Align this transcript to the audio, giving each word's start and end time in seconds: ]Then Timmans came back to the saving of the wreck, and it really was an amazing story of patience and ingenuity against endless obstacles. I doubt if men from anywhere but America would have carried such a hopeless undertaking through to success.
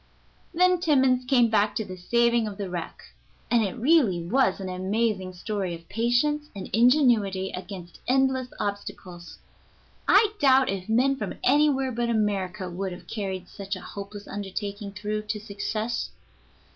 ]Then 0.55 0.79
Timmans 0.79 1.27
came 1.27 1.51
back 1.51 1.75
to 1.75 1.85
the 1.85 1.95
saving 1.95 2.47
of 2.47 2.57
the 2.57 2.71
wreck, 2.71 3.03
and 3.51 3.61
it 3.63 3.75
really 3.75 4.19
was 4.25 4.59
an 4.59 4.67
amazing 4.67 5.31
story 5.33 5.75
of 5.75 5.87
patience 5.89 6.49
and 6.55 6.71
ingenuity 6.73 7.51
against 7.51 7.99
endless 8.07 8.47
obstacles. 8.59 9.37
I 10.07 10.33
doubt 10.39 10.69
if 10.69 10.89
men 10.89 11.17
from 11.17 11.35
anywhere 11.43 11.91
but 11.91 12.09
America 12.09 12.67
would 12.67 12.93
have 12.93 13.05
carried 13.05 13.47
such 13.47 13.75
a 13.75 13.79
hopeless 13.81 14.27
undertaking 14.27 14.91
through 14.93 15.21
to 15.27 15.39
success. 15.39 16.09